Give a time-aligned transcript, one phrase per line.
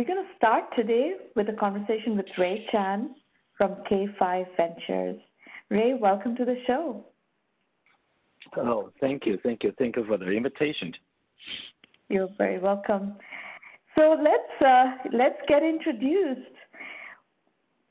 [0.00, 3.14] We're going to start today with a conversation with Ray Chan
[3.58, 5.20] from K5 Ventures.
[5.68, 7.04] Ray, welcome to the show.
[8.56, 10.94] Oh, thank you, thank you, thank you for the invitation.
[12.08, 13.16] You're very welcome.
[13.94, 16.56] So let's uh, let's get introduced.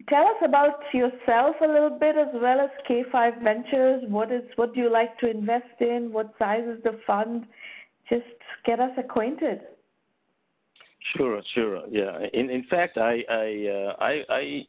[0.10, 4.02] Tell us about yourself a little bit, as well as K5 Ventures.
[4.08, 6.12] What is what do you like to invest in?
[6.12, 7.46] What size is the fund?
[8.10, 8.26] Just
[8.66, 9.60] get us acquainted.
[11.16, 11.84] Sure, sure.
[11.90, 12.20] Yeah.
[12.34, 14.68] In in fact, I I uh, I, I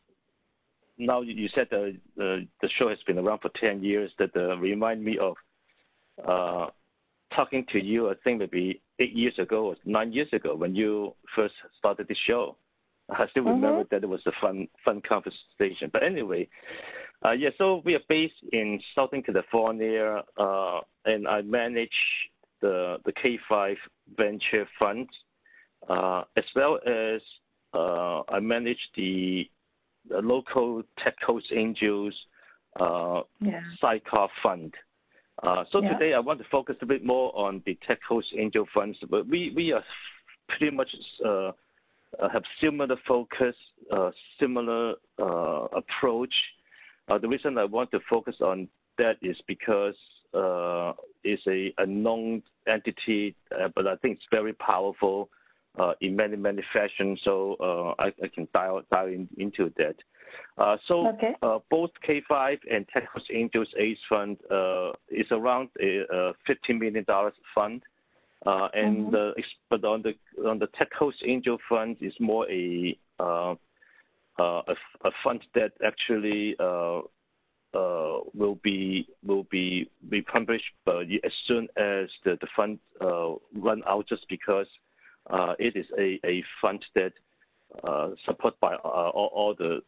[0.99, 4.11] now you said the, the the show has been around for ten years.
[4.19, 5.37] That uh, remind me of
[6.27, 6.67] uh,
[7.35, 8.11] talking to you.
[8.11, 12.17] I think maybe eight years ago or nine years ago when you first started the
[12.27, 12.57] show.
[13.11, 13.63] I still mm-hmm.
[13.63, 15.91] remember that it was a fun fun conversation.
[15.93, 16.49] But anyway,
[17.25, 17.51] uh, yeah.
[17.59, 21.91] So we are based in Southern California, uh, and I manage
[22.61, 23.77] the the K5
[24.17, 25.30] Venture Fund, uh,
[25.89, 27.21] as well as
[27.75, 29.49] uh, I manage the,
[30.09, 32.15] the local Tech Coast Angels
[32.79, 33.61] uh, yeah.
[33.81, 34.75] sidecar fund.
[35.43, 35.93] Uh, so yeah.
[35.93, 39.27] today I want to focus a bit more on the Tech Coast Angel funds, but
[39.27, 39.83] we, we are
[40.49, 40.89] pretty much
[41.25, 41.53] uh,
[42.33, 43.55] have similar focus,
[43.91, 46.35] uh, similar uh, approach.
[47.09, 49.95] Uh, the reason I want to focus on that is because
[50.35, 50.93] uh,
[51.25, 53.35] it's a, a known entity,
[53.75, 55.31] but I think it's very powerful
[56.01, 57.21] in many many fashions.
[57.25, 59.97] So I, I, can dial dial in, into that.
[60.59, 61.35] Uh, so okay.
[61.43, 67.05] uh, both K5 and Tech Coast Angels ACE Fund uh, is around a, $15 million
[67.55, 67.83] fund.
[68.47, 69.41] Uh, and mm-hmm.
[69.69, 70.15] but on the
[70.49, 73.55] on the Tech Coast Angel Fund is more a uh, uh,
[74.39, 76.57] a, a, fund that actually
[77.75, 82.79] will be will be be published as soon as the, the fund
[83.55, 84.67] run out, just because
[85.59, 87.13] it is a, a fund that
[88.27, 89.81] supported by all, all the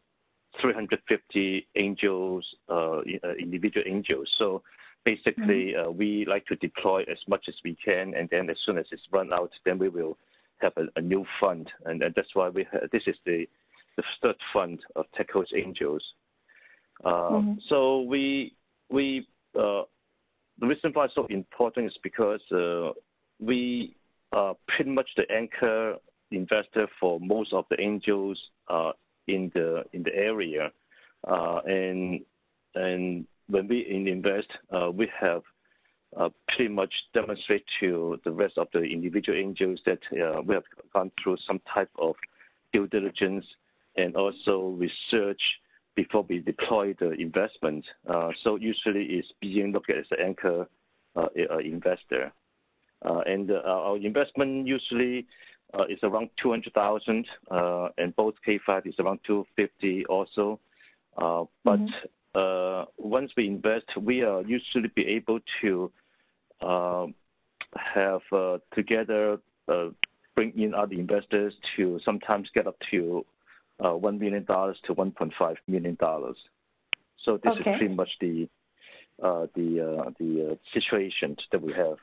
[0.61, 3.03] 350 angels, uh, uh,
[3.39, 4.29] individual angels.
[4.39, 4.63] So
[5.05, 5.89] basically, mm-hmm.
[5.89, 8.87] uh, we like to deploy as much as we can, and then as soon as
[8.93, 10.19] it's run out, then we will
[10.59, 13.47] have a, a new fund, and, and, that's why we ha- this is the
[13.97, 16.03] the third fund of Tech Coast Angels.
[17.05, 17.53] Uh, mm-hmm.
[17.69, 18.55] So we
[18.91, 19.27] we
[19.59, 19.83] uh,
[20.61, 22.93] the reason why it's so important is because uh,
[23.41, 23.97] we
[24.69, 25.97] pretty much the anchor
[26.31, 28.39] investor for most of the angels
[28.69, 28.93] uh,
[29.29, 30.71] in the in the area,
[31.29, 32.21] uh, and
[32.75, 35.43] and when we invest, uh, we have
[36.19, 40.65] uh, pretty much demonstrate to the rest of the individual angels that uh, we have
[40.93, 42.15] gone through some type of
[42.73, 43.45] due diligence
[43.97, 45.41] and also research
[45.95, 47.85] before we deploy the investment.
[48.09, 50.67] Uh, so usually it's being looked at as an anchor
[51.17, 51.27] uh,
[51.63, 52.33] investor.
[53.05, 55.27] Uh, and uh, our investment usually
[55.75, 60.61] uh, is around 200,000, uh, and both K5 is around 250 also.
[61.17, 62.07] Uh, but mm-hmm.
[62.35, 65.93] Uh, once we invest, we are usually be able to
[66.63, 67.15] um,
[67.77, 68.23] have
[68.75, 69.39] together
[70.35, 73.23] bring in other investors to sometimes get up to
[73.83, 75.99] $1 million to $1.5 million.
[77.23, 78.49] So this is pretty much the
[79.19, 81.99] the the situation that we have.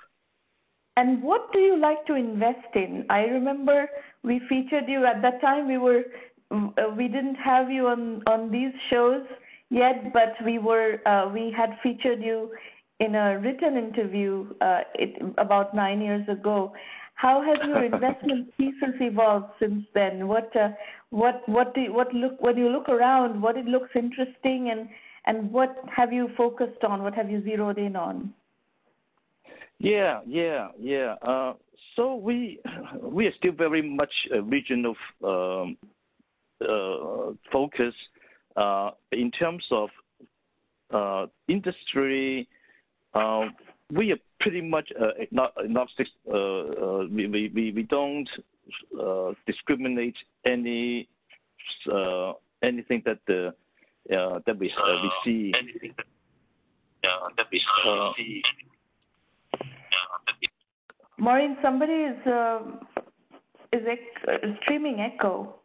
[0.99, 3.05] And what do you like to invest in?
[3.09, 3.87] I remember
[4.21, 5.65] we featured you at that time.
[5.65, 6.03] We were
[6.51, 9.23] uh, we didn't have you on on these shows
[9.69, 12.51] yet, but we were uh, we had featured you
[12.99, 16.73] in a written interview uh, it, about nine years ago.
[17.13, 20.27] How has your investment thesis evolved since then?
[20.27, 20.71] What uh,
[21.11, 23.41] what what do you, what look when you look around?
[23.41, 24.89] What it looks interesting and
[25.27, 27.03] and what have you focused on?
[27.03, 28.33] What have you zeroed in on?
[29.79, 31.15] Yeah, yeah, yeah.
[31.21, 31.53] Uh,
[31.95, 32.59] so we
[33.01, 35.77] we are still very much a regional um,
[36.61, 37.93] uh, focus
[38.57, 39.89] uh, in terms of
[40.93, 42.47] uh, industry.
[43.13, 43.45] Uh,
[43.91, 46.07] we are pretty much uh, agnostic.
[46.25, 48.29] we, we, we, we don't
[49.47, 51.07] discriminate any
[52.61, 53.53] anything that the
[54.09, 55.53] that we we see.
[55.57, 56.05] Anything that,
[57.03, 57.61] yeah, that we
[58.17, 58.41] see
[61.17, 62.59] Maureen, somebody is uh,
[63.73, 65.55] is ec- streaming echo.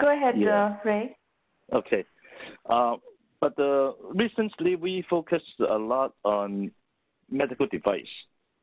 [0.00, 0.66] Go ahead, yeah.
[0.66, 1.16] uh, Ray.
[1.72, 2.04] Okay.
[2.68, 2.96] Uh,
[3.40, 6.70] but uh, recently we focused a lot on
[7.30, 8.06] medical device,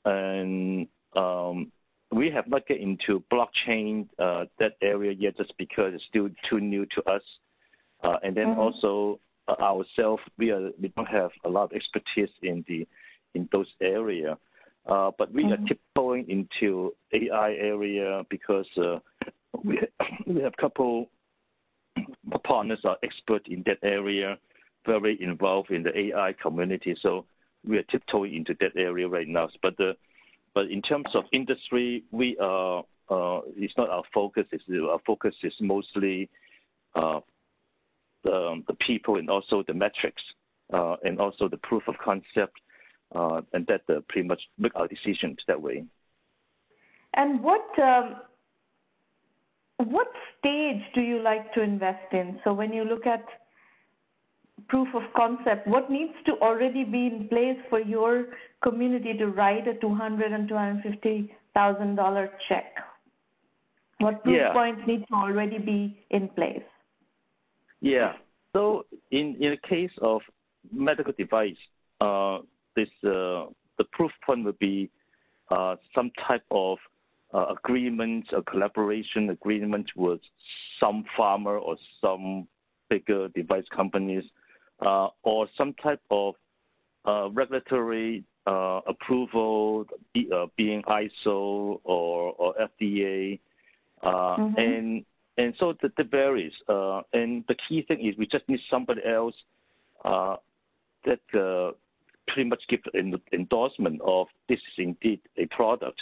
[0.05, 1.71] and um,
[2.11, 6.59] we have not get into blockchain uh, that area yet, just because it's still too
[6.59, 7.21] new to us.
[8.03, 8.59] Uh, and then mm-hmm.
[8.59, 12.87] also uh, ourselves, we are we don't have a lot of expertise in the
[13.35, 14.37] in those area.
[14.87, 15.63] Uh, but we mm-hmm.
[15.63, 18.99] are tiptoeing into AI area because uh,
[19.63, 19.79] we
[20.27, 21.09] we have couple
[22.43, 24.37] partners are expert in that area,
[24.85, 26.95] very involved in the AI community.
[27.01, 27.25] So
[27.67, 29.49] we are tiptoeing into that area right now.
[29.61, 29.95] But the
[30.53, 34.45] but in terms of industry, we are uh, it's not our focus.
[34.51, 36.29] It's, our focus is mostly
[36.95, 37.19] uh,
[38.23, 40.23] the, the people and also the metrics
[40.73, 42.64] uh, and also the proof of concept, uh,
[43.13, 45.85] and that uh, pretty much make our decisions that way.
[47.13, 48.15] And what um,
[49.77, 50.07] what
[50.39, 52.39] stage do you like to invest in?
[52.43, 53.23] So when you look at
[54.67, 58.25] proof of concept, what needs to already be in place for your
[58.63, 62.73] community to write a two hundred and two hundred fifty thousand dollar check?
[63.99, 64.53] What proof yeah.
[64.53, 66.63] points need to already be in place?
[67.81, 68.13] Yeah.
[68.53, 70.21] So in in the case of
[70.71, 71.57] medical device,
[72.01, 72.39] uh,
[72.75, 73.45] this uh,
[73.77, 74.89] the proof point would be
[75.49, 76.77] uh, some type of
[77.33, 80.19] uh, agreement, a collaboration agreement with
[80.79, 82.47] some pharma or some
[82.89, 84.23] bigger device companies,
[84.85, 86.35] uh, or some type of
[87.05, 89.85] uh, regulatory uh, approval,
[90.33, 93.39] uh, being ISO or, or FDA,
[94.03, 94.59] uh, mm-hmm.
[94.59, 95.05] and
[95.37, 96.53] and so that, that varies.
[96.69, 99.35] and the key thing is we just need somebody else
[100.03, 101.73] that
[102.27, 106.01] pretty much give an endorsement of this is indeed a product.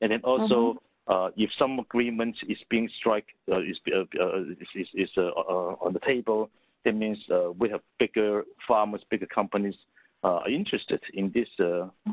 [0.00, 0.78] And then also,
[1.08, 1.12] mm-hmm.
[1.12, 4.40] uh, if some agreement is being struck, uh, is, uh, uh
[4.74, 6.50] is, is uh, uh, on the table,
[6.84, 7.18] that means
[7.58, 9.74] we have bigger pharmas, bigger companies
[10.22, 11.48] are interested in this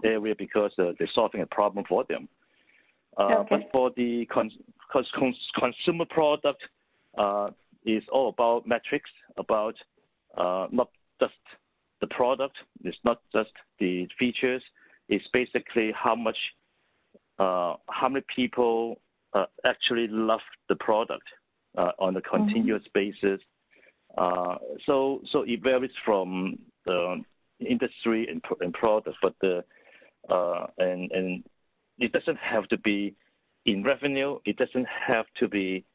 [0.03, 2.27] area because they're solving a problem for them.
[3.19, 3.43] Okay.
[3.49, 4.51] But for the con-
[4.91, 6.63] con- consumer product,
[7.85, 9.75] is all about metrics, about
[10.37, 10.89] not
[11.21, 11.33] just
[12.01, 14.61] the product, it's not just the features,
[15.09, 16.37] it's basically how much
[17.39, 18.99] uh, how many people
[19.33, 20.39] uh, actually love
[20.69, 21.27] the product
[21.77, 23.11] uh, on a continuous mm-hmm.
[23.11, 23.41] basis.
[24.17, 24.55] Uh,
[24.85, 27.23] so so it varies from the
[27.59, 29.63] industry and, and product, but the
[30.29, 31.43] uh, and and
[31.99, 33.15] it doesn't have to be
[33.65, 34.39] in revenue.
[34.45, 35.85] It doesn't have to be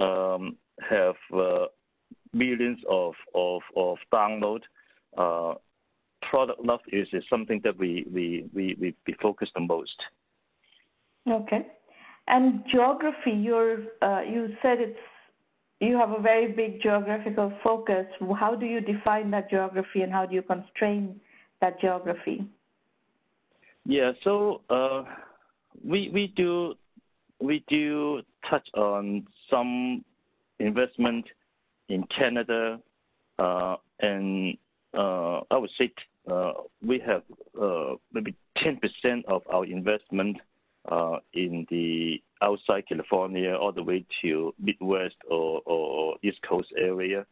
[0.00, 0.56] um,
[0.88, 1.66] have uh,
[2.32, 4.60] millions of of of download.
[5.16, 9.96] Product love is, is something that we we we we, we focus the most.
[11.28, 11.66] Okay.
[12.28, 14.98] And geography, you're, uh, you said it's
[15.80, 18.06] you have a very big geographical focus.
[18.38, 21.20] How do you define that geography and how do you constrain
[21.60, 22.44] that geography?
[23.84, 25.04] Yeah, so uh,
[25.84, 26.74] we we do
[27.40, 30.04] we do touch on some
[30.58, 31.26] investment
[31.88, 32.80] in Canada,
[33.38, 34.56] uh, and
[34.96, 35.92] uh, I would say
[36.30, 36.52] uh,
[36.84, 37.22] we have
[37.60, 40.38] uh, maybe 10% of our investment
[40.88, 47.26] uh, in the outside California all the way to Midwest or, or East Coast area,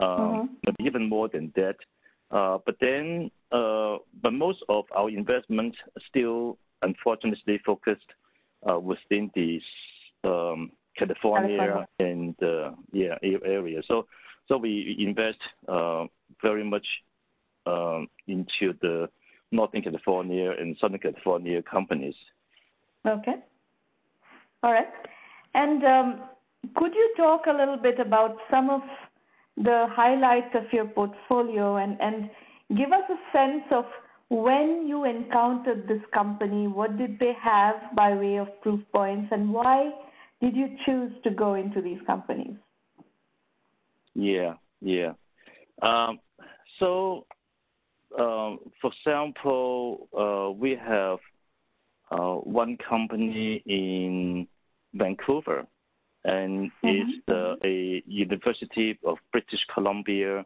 [0.00, 0.54] um, mm-hmm.
[0.64, 1.76] but even more than that.
[2.30, 5.78] Uh, but then, uh, but most of our investments
[6.08, 8.12] still, unfortunately, focused
[8.68, 9.60] uh, within the
[10.24, 13.82] um, California, California, and uh, yeah area.
[13.86, 14.06] So,
[14.46, 16.04] so we invest uh,
[16.42, 16.86] very much
[17.66, 19.08] um, into the
[19.52, 22.14] Northern California and Southern California companies.
[23.06, 23.36] Okay.
[24.62, 24.88] All right.
[25.54, 26.20] And um,
[26.76, 28.82] could you talk a little bit about some of
[29.56, 32.30] the highlights of your portfolio and, and
[32.76, 33.84] give us a sense of
[34.30, 39.50] when you encountered this company, what did they have by way of proof points, and
[39.50, 39.90] why
[40.42, 42.54] did you choose to go into these companies?
[44.14, 45.12] Yeah, yeah.
[45.82, 46.20] Um,
[46.78, 47.26] so,
[48.18, 51.18] um, for example, uh, we have
[52.10, 54.46] uh, one company in
[54.94, 55.66] Vancouver,
[56.24, 56.88] and mm-hmm.
[56.88, 60.44] it's uh, a University of British Columbia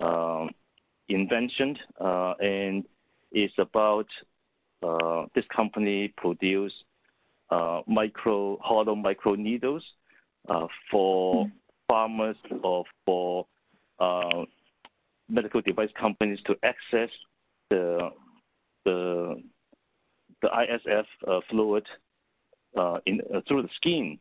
[0.00, 0.46] uh,
[1.08, 2.84] invention, uh, and
[3.32, 4.06] it's about
[4.82, 6.72] uh, this company produce
[7.50, 9.82] uh, micro hollow micro needles
[10.90, 11.92] for mm-hmm.
[11.92, 13.46] pharmas or for
[13.98, 14.44] Uh,
[15.28, 17.08] medical device companies to access
[17.70, 18.10] the
[18.84, 19.42] the
[20.42, 21.86] the ISF uh, fluid
[22.76, 24.18] uh, in, uh, through the skin.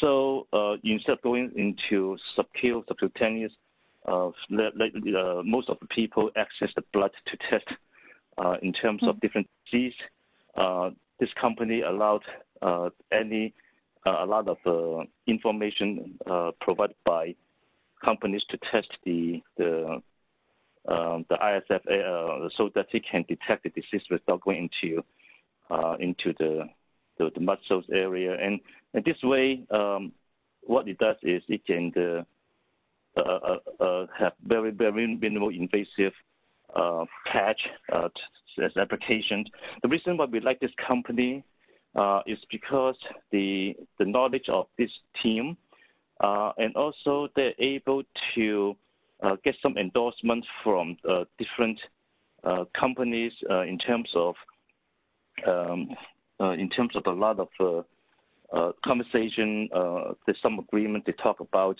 [0.00, 3.52] So uh, instead of going into subcutaneous, uh, subcutaneous,
[5.44, 7.66] most of the people access the blood to test
[8.62, 9.08] in terms mm-hmm.
[9.08, 9.20] of hmm.
[9.20, 9.94] different disease.
[11.20, 12.22] this company allowed
[13.12, 13.54] any
[14.06, 16.18] a lot of information
[16.60, 17.34] provided by
[18.04, 20.02] companies to test the the
[20.88, 25.02] um, the ISF uh, so that it can detect the disease without going into
[25.70, 26.68] uh, into the,
[27.18, 28.60] the, the muscles area, and,
[28.94, 30.12] and this way, um,
[30.62, 36.12] what it does is it can uh, uh, uh, have very very minimal invasive
[37.32, 37.60] patch
[37.92, 39.48] as applications.
[39.82, 41.42] The reason why we like this company
[42.26, 42.96] is because
[43.32, 44.90] the the knowledge of this
[45.22, 45.56] team,
[46.20, 48.02] and also they're able
[48.34, 48.76] to
[49.44, 50.96] get some endorsement from
[51.38, 51.80] different
[52.74, 53.32] companies
[53.66, 54.34] in terms of
[55.46, 55.88] um,
[56.40, 57.82] uh, in terms of a lot of uh,
[58.56, 59.68] uh, conversation,
[60.26, 61.76] there's some agreement they talk about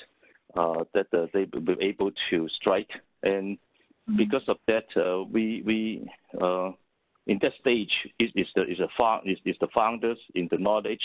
[0.54, 2.90] that they will be able to strike,
[3.22, 4.16] and mm-hmm.
[4.16, 4.86] because of that,
[5.30, 6.08] we we
[7.26, 8.88] in that stage is, is the is a
[9.24, 11.02] is, is the founders in the knowledge,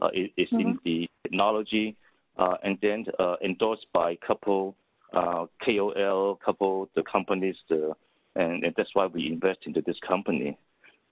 [0.00, 0.60] uh, is, is mm-hmm.
[0.60, 1.96] in the technology,
[2.38, 4.74] uh, and then uh, endorsed by a couple
[5.12, 7.92] uh, KOL, couple the companies, the,
[8.36, 10.56] and, and that's why we invest into this company.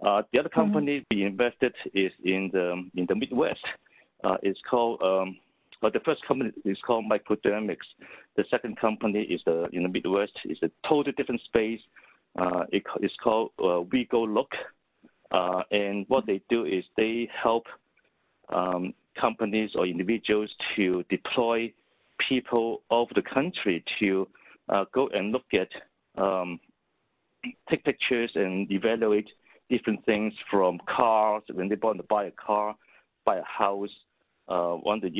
[0.04, 0.60] Uh, the other mm-hmm.
[0.60, 1.18] company mm-hmm.
[1.18, 3.64] we invested is in the in the Midwest.
[4.24, 5.36] Uh, it's called um,
[5.82, 7.88] well, the first company is called Microdermics.
[8.36, 10.32] The second company is the in the Midwest.
[10.44, 11.80] It's a totally different space.
[12.38, 14.52] Uh, it, it's called uh, WeGoLook,
[15.32, 17.66] uh, and what they do is they help
[18.54, 21.72] um, companies or individuals to deploy
[22.28, 24.28] people over the country to
[24.68, 25.68] uh, go and look at,
[26.22, 26.60] um,
[27.68, 29.28] take pictures and evaluate
[29.68, 32.76] different things from cars when they want to buy a car,
[33.24, 33.90] buy a house,
[34.48, 35.10] uh, want to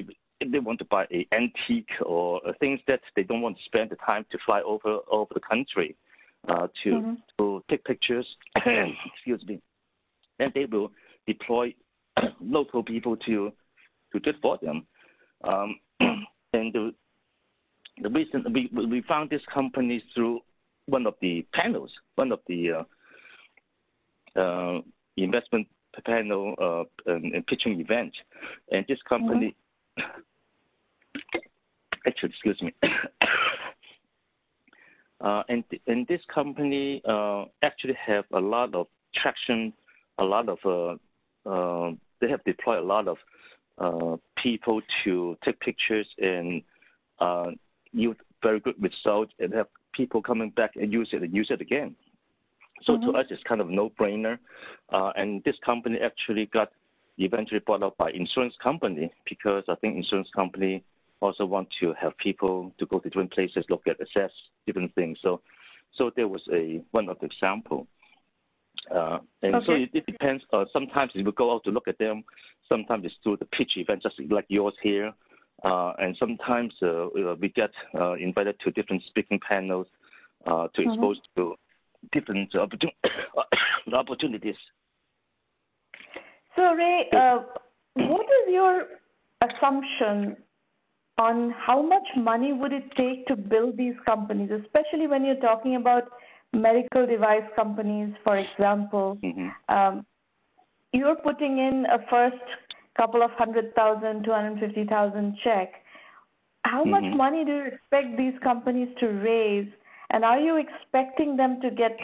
[0.41, 3.91] if they want to buy a antique or things that they don't want to spend
[3.91, 5.95] the time to fly over over the country
[6.49, 7.15] uh, to mm-hmm.
[7.39, 8.27] to take pictures.
[8.57, 9.61] excuse me,
[10.39, 10.91] and they will
[11.27, 11.75] deploy
[12.41, 13.53] local people to
[14.13, 14.87] to it for them.
[15.45, 16.95] Um, and the
[18.03, 20.41] the reason we we found this company through
[20.87, 22.85] one of the panels, one of the
[24.37, 24.81] uh, uh,
[25.17, 25.67] investment
[26.05, 28.13] panel uh, and, and, pitching event,
[28.71, 29.55] and this company.
[29.99, 30.21] Mm-hmm.
[32.07, 32.73] Actually, excuse me.
[35.21, 39.73] uh, and and this company uh, actually have a lot of traction,
[40.19, 40.97] a lot of uh,
[41.51, 43.19] uh, they have deployed a lot of
[44.43, 46.63] people to take pictures and
[47.19, 47.51] uh,
[47.93, 51.61] use very good results, and have people coming back and use it and use it
[51.61, 51.95] again.
[52.83, 53.11] So mm-hmm.
[53.11, 54.39] to us, it's kind of no-brainer.
[54.91, 56.71] Uh, and this company actually got
[57.19, 60.83] eventually bought out by insurance company because I think insurance company
[61.21, 64.31] also want to have people to go to different places, look at, assess
[64.67, 65.19] different things.
[65.21, 65.43] So,
[65.97, 67.87] so there was a one of the example.
[68.95, 69.67] Uh, and okay.
[69.67, 70.43] so it, it depends.
[70.53, 72.25] Uh, sometimes we go out to look at them.
[72.69, 75.13] Sometimes it's through the pitch event, just like yours here.
[75.63, 77.07] Uh, and sometimes uh,
[77.41, 79.87] we get uh, invited to different speaking panels
[80.47, 80.91] uh, to mm-hmm.
[80.91, 81.55] expose to
[82.13, 82.51] different
[83.93, 84.57] opportunities.
[86.57, 87.39] So, Ray, uh,
[87.95, 88.85] what is your
[89.43, 90.37] assumption
[91.19, 95.77] on how much money would it take to build these companies, especially when you're talking
[95.77, 96.05] about
[96.53, 99.19] medical device companies, for example?
[99.23, 99.75] Mm-hmm.
[99.75, 100.07] Um,
[100.93, 102.43] you're putting in a first
[102.97, 105.73] couple of hundred thousand, two hundred fifty thousand check.
[106.65, 106.91] How mm-hmm.
[106.91, 109.69] much money do you expect these companies to raise
[110.11, 111.97] and are you expecting them to get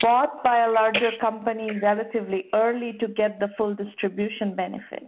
[0.00, 5.06] bought by a larger company relatively early to get the full distribution benefit?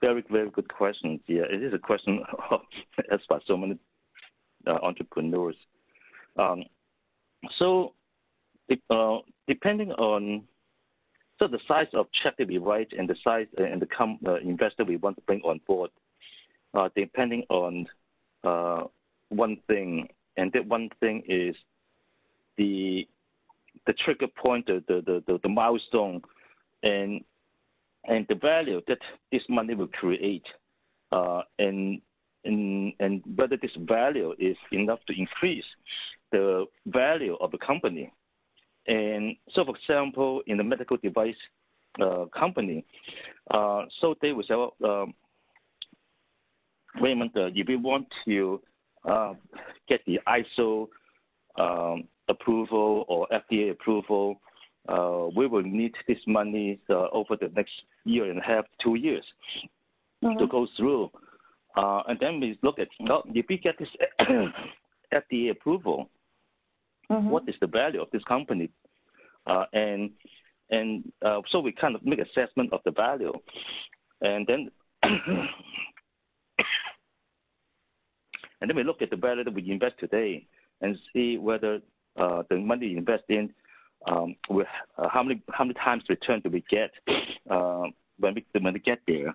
[0.00, 1.20] Very, very good question.
[1.26, 2.20] Yeah, it is a question
[3.12, 3.78] asked by so many
[4.66, 5.56] uh, entrepreneurs.
[6.38, 6.64] Um,
[7.56, 7.94] so,
[8.90, 10.44] uh, depending on
[11.38, 14.18] so the size of check that we write and the size uh, and the com-
[14.26, 15.90] uh, investor we want to bring on board,
[16.74, 17.86] uh, depending on
[18.44, 18.82] uh,
[19.30, 20.08] one thing.
[20.36, 21.56] And that one thing is
[22.56, 23.08] the
[23.86, 26.20] the trigger point, the the, the, the milestone,
[26.82, 27.24] and
[28.04, 28.98] and the value that
[29.32, 30.46] this money will create,
[31.10, 32.00] uh, and
[32.44, 35.64] and and whether this value is enough to increase
[36.32, 38.12] the value of the company.
[38.86, 41.36] And so, for example, in the medical device
[42.00, 42.84] uh, company,
[43.50, 45.14] uh, so they will say, well, um,
[47.00, 48.60] Raymond, uh, if you want to
[49.08, 49.34] uh,
[49.88, 50.88] get the ISO
[51.58, 54.40] um, approval or FDA approval,
[54.88, 57.72] uh, we will need this money uh, over the next
[58.04, 59.24] year and a half, two years
[60.24, 60.38] mm-hmm.
[60.38, 61.10] to go through.
[61.76, 63.88] Uh, and then we look at well, if we get this
[65.14, 66.10] FDA approval,
[67.10, 67.28] mm-hmm.
[67.28, 68.70] what is the value of this company?
[69.46, 70.10] Uh, and
[70.70, 73.32] and uh, so we kind of make assessment of the value,
[74.20, 74.70] and then
[75.02, 75.48] and
[78.60, 80.46] then we look at the value that we invest today
[80.80, 81.80] and see whether
[82.18, 83.52] uh, the money we invest in
[84.06, 84.66] um, with,
[84.98, 86.90] uh, how many how many times return do we get
[87.50, 87.84] uh,
[88.18, 89.34] when we when we get there.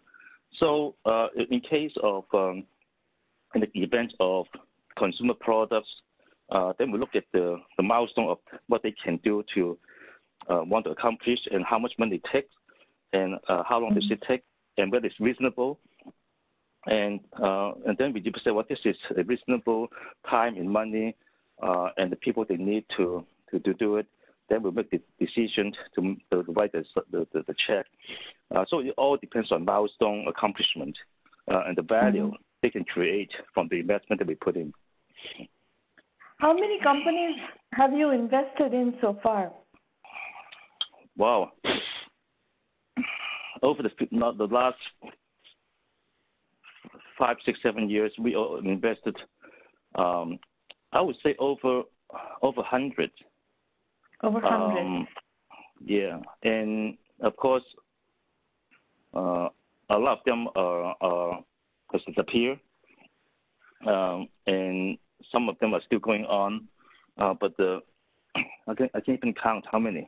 [0.59, 2.65] So uh, in case of um,
[3.53, 4.45] in the event of
[4.97, 5.89] consumer products,
[6.49, 9.77] uh, then we look at the, the milestone of what they can do to
[10.49, 12.53] uh, want to accomplish and how much money it takes
[13.13, 13.99] and uh, how long mm-hmm.
[13.99, 14.43] does it take
[14.77, 15.79] and whether it's reasonable.
[16.87, 19.87] And uh, and then we say, well, this is a reasonable
[20.29, 21.15] time and money
[21.63, 24.05] uh, and the people they need to, to, to do it.
[24.49, 27.85] Then we make the decision to, to write the, the, the, check.
[28.55, 30.95] Uh, so it all depends on milestone accomplishment
[31.51, 32.35] uh, and the value mm-hmm.
[32.61, 34.71] they can create from the investment that we put in.
[36.37, 37.37] How many companies
[37.73, 39.51] have you invested in so far?
[41.17, 41.53] Wow.
[43.63, 44.77] Over the not the last
[47.17, 49.15] five, six, seven years, we invested.
[49.95, 50.39] Um,
[50.91, 51.83] I would say over
[52.41, 53.11] over hundred.
[54.25, 54.81] Over hundred.
[54.81, 55.07] Um,
[55.85, 57.63] yeah, and of course,
[59.13, 59.49] uh,
[59.89, 61.43] a lot of them are, are
[61.91, 62.59] has disappeared,
[63.85, 64.97] um, and
[65.31, 66.67] some of them are still going on,
[67.17, 67.81] uh, but the
[68.67, 70.07] I can't I can't even count how many.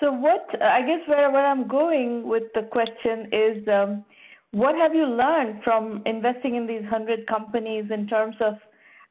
[0.00, 4.04] So what I guess where where I'm going with the question is, um,
[4.52, 8.54] what have you learned from investing in these hundred companies in terms of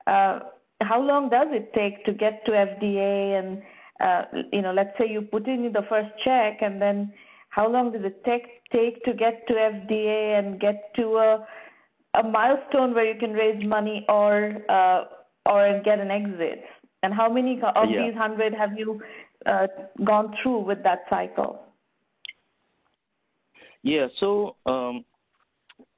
[0.08, 0.40] uh,
[0.82, 3.62] how long does it take to get to FDA and
[4.04, 7.14] uh, you know let's say you put in the first check and then
[7.50, 11.48] how long does it take take to get to FDA and get to a
[12.14, 15.04] a milestone where you can raise money or uh,
[15.46, 16.64] or get an exit?
[17.04, 18.06] And how many of yeah.
[18.06, 19.02] these hundred have you
[19.46, 19.68] uh,
[20.04, 21.60] gone through with that cycle?
[23.84, 25.04] Yeah, so um,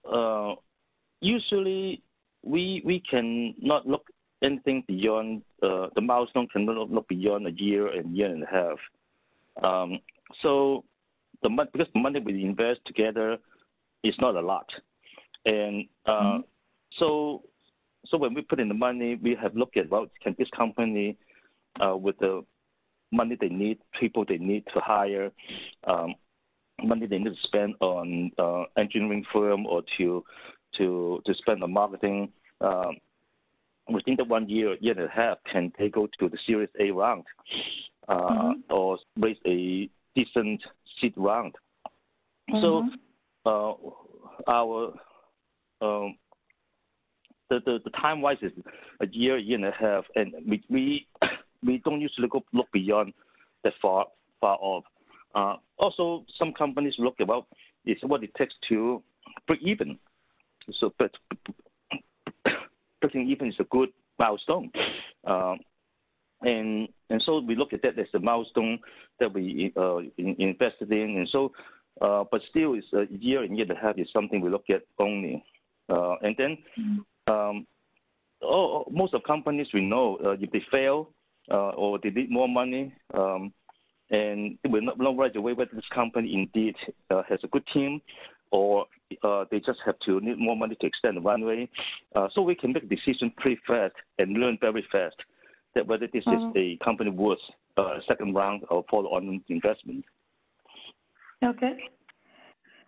[0.09, 0.55] uh,
[1.19, 2.01] usually
[2.43, 4.05] we we can not look
[4.43, 8.47] anything beyond uh, the milestone can not look beyond a year and year and a
[8.47, 8.77] half.
[9.63, 9.99] Um,
[10.41, 10.83] so
[11.41, 13.37] the money because the money we invest together
[14.03, 14.69] is not a lot.
[15.45, 16.41] And uh, mm-hmm.
[16.97, 17.43] so,
[18.05, 21.17] so when we put in the money, we have looked at well, can this company,
[21.83, 22.43] uh, with the
[23.11, 25.31] money they need, people they need to hire,
[25.85, 26.15] um,
[26.83, 30.23] money they need to spend on uh, engineering firm or to
[30.77, 32.29] to to spend on marketing.
[33.89, 36.91] Within the one year, year and a half, can they go to the Series A
[36.91, 37.25] round
[38.07, 38.73] uh, mm-hmm.
[38.73, 40.63] or raise a decent
[40.99, 41.55] seed round?
[42.49, 42.61] Mm-hmm.
[42.61, 42.89] So
[43.45, 44.93] uh, our
[45.81, 46.17] um,
[47.49, 48.51] the, the, the time wise is
[49.01, 51.07] a year, year and a half, and we we,
[51.63, 53.13] we don't usually go look beyond
[53.63, 54.07] that far
[54.39, 54.83] far off.
[55.35, 57.47] Uh, also, some companies look about
[57.85, 59.01] is what it takes to
[59.47, 59.97] break even.
[60.79, 61.11] So, but
[63.03, 64.71] breaking even is a good milestone,
[65.27, 65.55] uh,
[66.41, 68.79] and and so we look at that as a milestone
[69.19, 71.51] that we uh, in, invested in, and so.
[72.01, 74.65] Uh, but still, it's a year and year and a half is something we look
[74.71, 75.43] at only.
[75.89, 77.31] Uh, and then mm-hmm.
[77.31, 77.67] um,
[78.41, 81.11] oh, most of companies we know uh, if they fail
[81.51, 83.53] uh, or they need more money, um,
[84.09, 86.75] and we will not know right away whether this company indeed
[87.11, 88.01] uh, has a good team
[88.51, 88.85] or
[89.23, 91.69] uh, they just have to need more money to extend the runway.
[92.15, 95.15] Uh, so we can make decisions pretty fast and learn very fast
[95.75, 96.57] that whether this mm-hmm.
[96.57, 97.39] is a company worth
[97.77, 100.05] uh, second round or follow-on investment.
[101.43, 101.73] Okay.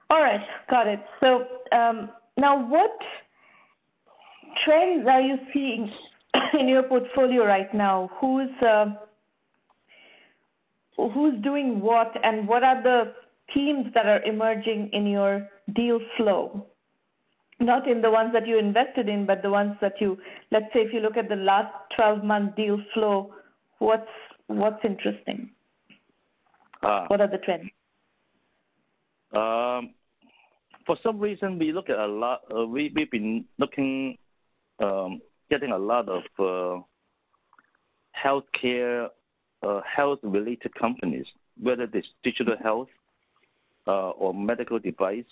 [0.10, 1.00] All right, got it.
[1.20, 2.92] So um, now, what
[4.64, 5.92] trends are you seeing
[6.60, 8.12] in your portfolio right now?
[8.22, 8.86] Who's uh,
[10.98, 13.14] who's doing what, and what are the
[13.54, 16.65] themes that are emerging in your deal flow?
[17.60, 20.17] Not in the ones that you invested in, but the ones that you,
[20.51, 23.34] let's say, if you look at the last 12-month deal flow,
[23.80, 24.08] what's
[24.47, 25.49] what's interesting?
[26.84, 27.69] Uh, what are the trends?
[29.34, 29.93] Um,
[30.86, 32.41] for some reason, we look at a lot.
[32.56, 34.17] Uh, we we've been looking,
[34.80, 36.82] um, getting a lot of uh,
[38.15, 39.08] healthcare,
[39.63, 41.25] uh, health-related companies,
[41.62, 42.89] whether it's digital health
[43.88, 45.25] uh, or medical device,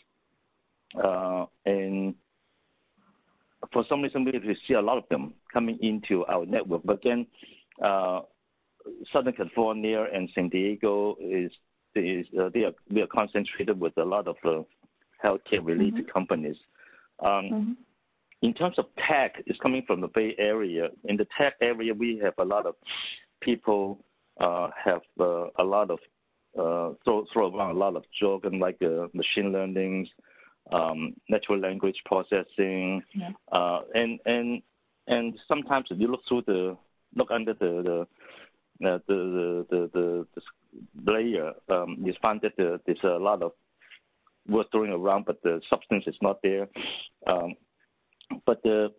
[3.72, 6.82] for some reason, we see a lot of them coming into our network.
[6.84, 7.28] But again,
[7.84, 8.22] uh,
[9.12, 11.52] Southern California and San Diego is
[11.96, 14.64] is uh, they are we are concentrated with a lot of uh,
[15.24, 16.12] healthcare related mm-hmm.
[16.12, 16.58] companies.
[17.24, 17.72] Um, mm-hmm.
[18.42, 20.90] In terms of tech, it's coming from the Bay Area.
[21.06, 22.76] In the tech area, we have a lot of
[23.42, 24.04] people
[24.40, 26.00] uh, have uh, a lot of
[26.60, 30.08] uh, throw, around a lot of jargon like uh, machine learning,
[30.72, 33.30] um, natural language processing, yeah.
[33.52, 34.62] uh, and and
[35.08, 36.78] and sometimes if you look through the
[37.16, 38.06] look under the,
[38.80, 43.42] the uh, the, the, the, the layer, um, you find that the, there's a lot
[43.42, 43.52] of
[44.48, 46.68] work going around, but the substance is not there.
[47.28, 47.56] Um,
[48.46, 48.92] but the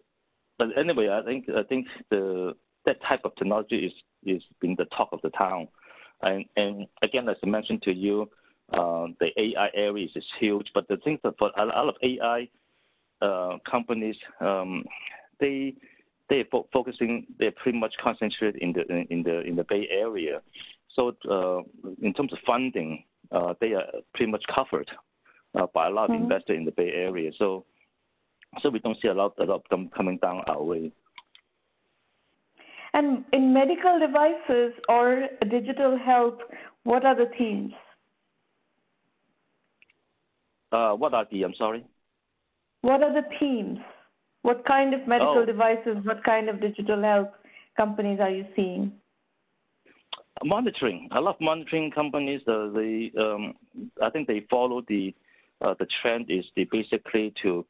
[0.59, 2.55] but anyway, I think I think the
[2.87, 3.93] that type of technology is
[4.25, 5.69] is been the talk of the town,
[6.23, 8.31] and and again, as I mentioned to you,
[8.73, 10.69] uh, the AI area is huge.
[10.75, 12.49] But the thing that for a lot of AI
[13.21, 14.85] uh, companies, um,
[15.41, 15.75] they
[16.31, 20.41] they're fo- focusing, they're pretty much concentrated in the in the in the Bay Area.
[20.95, 21.61] So uh,
[22.03, 24.91] in terms of funding, uh, they are pretty much covered
[25.55, 26.25] uh, by a lot of mm-hmm.
[26.25, 27.31] investors in the Bay Area.
[27.39, 27.65] So
[28.63, 30.93] so we don't see a lot, a lot of them coming down our way.
[32.93, 36.39] And in medical devices or digital health,
[36.85, 37.73] what are the themes?
[40.75, 41.45] Uh, what are the?
[41.45, 41.85] I'm sorry.
[42.83, 43.79] What are the themes?
[44.43, 45.47] What kind of medical oh.
[45.47, 47.29] devices, what kind of digital health
[47.77, 48.93] companies are you seeing?
[50.43, 51.09] Monitoring.
[51.13, 52.41] I love monitoring companies.
[52.47, 53.55] Uh, they, um,
[54.03, 55.15] I think they follow the
[55.61, 57.65] uh, the trend is they basically to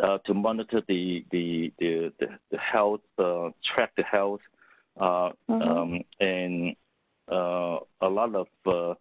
[0.00, 4.40] uh, to monitor the the the, the, the health, uh, track the health,
[5.00, 5.60] uh, mm-hmm.
[5.60, 6.76] um, and
[7.30, 8.94] uh, a lot of uh,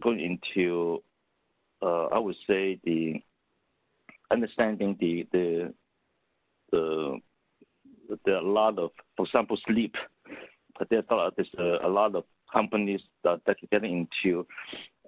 [0.00, 1.02] going into
[1.86, 3.22] I would say the
[4.30, 5.72] understanding the the
[6.70, 7.20] the
[8.24, 9.94] there are a lot of, for example, sleep.
[10.78, 14.46] But there's a lot, there's a, a lot of companies that that get into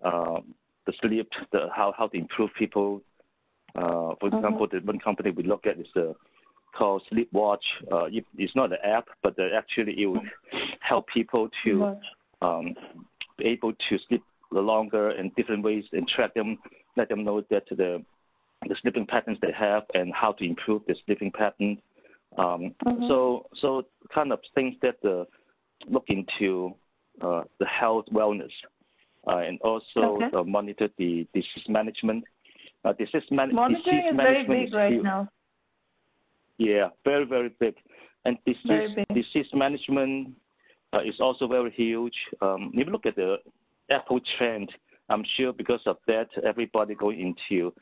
[0.04, 0.40] uh,
[0.87, 3.02] the sleep, the how how to improve people.
[3.74, 4.37] Uh, for mm-hmm.
[4.37, 6.12] example, the one company we look at is uh,
[6.76, 7.64] called Sleepwatch.
[7.90, 10.30] Uh, it, it's not an app, but uh, actually it would
[10.80, 11.96] help people to
[12.42, 12.74] um,
[13.38, 14.22] be able to sleep
[14.60, 16.58] longer and different ways and track them,
[16.96, 18.02] let them know that the
[18.68, 21.78] the sleeping patterns they have and how to improve the sleeping pattern.
[22.38, 23.06] Um, mm-hmm.
[23.08, 25.24] So, so kind of things that uh,
[25.88, 26.74] look into
[27.20, 28.50] uh, the health wellness
[29.26, 30.36] uh, and also okay.
[30.36, 32.24] Uh, monitor the disease management.
[32.84, 35.04] Uh, disease, man- Monitoring disease is management very big is right huge.
[35.04, 35.28] now.
[36.58, 37.74] Yeah, very very big,
[38.24, 40.34] and disease disease management
[40.92, 42.14] uh, is also very huge.
[42.40, 43.36] Um, if you look at the
[43.90, 44.70] Apple trend,
[45.08, 47.72] I'm sure because of that, everybody going into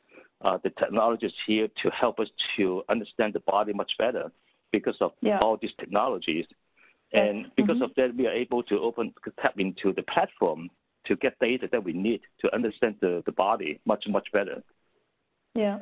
[0.45, 4.31] uh, the technologies here to help us to understand the body much better
[4.73, 5.39] because of yeah.
[5.39, 6.47] all these technologies.
[7.13, 7.85] And because mm-hmm.
[7.85, 10.71] of that, we are able to open tap into the platform
[11.07, 14.63] to get data that we need to understand the, the body much much better.
[15.55, 15.81] Yeah.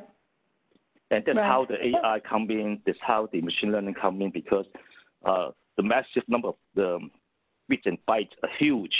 [1.09, 1.45] And that's right.
[1.45, 2.81] how the AI come in.
[2.85, 4.65] That's how the machine learning come in because
[5.25, 6.99] uh, the massive number of the
[7.67, 8.93] bits and bytes are huge,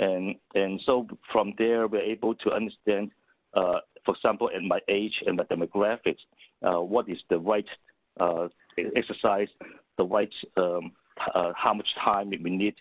[0.00, 3.12] and and so from there we're able to understand
[3.54, 6.18] uh, for example, at my age and my demographics,
[6.62, 7.66] uh, what is the right
[8.18, 8.48] uh,
[8.96, 9.48] exercise,
[9.98, 10.92] the right um,
[11.34, 12.74] uh, how much time we need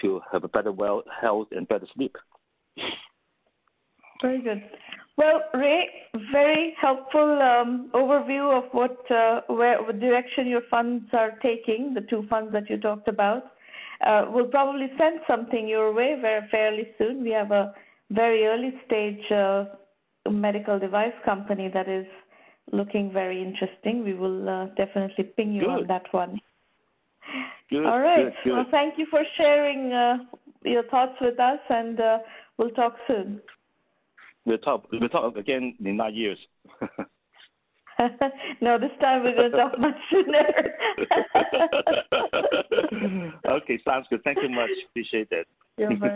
[0.00, 2.16] to have a better well health and better sleep.
[4.22, 4.62] Very good.
[5.18, 5.88] Well, Ray,
[6.32, 11.92] very helpful um, overview of what uh, where what direction your funds are taking.
[11.92, 13.42] The two funds that you talked about.
[14.06, 17.22] Uh, we'll probably send something your way very fairly soon.
[17.22, 17.72] We have a
[18.10, 19.64] very early stage uh,
[20.30, 22.06] medical device company that is
[22.72, 24.04] looking very interesting.
[24.04, 25.70] We will uh, definitely ping you good.
[25.70, 26.40] on that one.
[27.70, 28.26] Good, All right.
[28.26, 28.52] Good, good.
[28.52, 30.18] Well, thank you for sharing uh,
[30.64, 32.18] your thoughts with us, and uh,
[32.58, 33.40] we'll talk soon.
[34.44, 34.86] We'll talk.
[34.90, 36.38] We'll talk again in nine years.
[38.60, 40.44] no, this time we're going to talk much sooner.
[43.48, 44.22] okay, sounds good.
[44.24, 44.70] Thank you much.
[44.90, 45.46] Appreciate that.
[45.78, 46.10] You're very